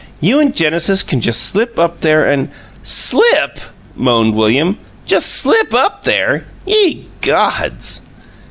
[0.19, 2.49] You and Genesis can just slip up there and"
[2.81, 3.59] "Slip!"
[3.95, 4.79] moaned William.
[5.05, 6.45] "'Just SLIP up there'!
[6.65, 8.01] Ye gods!"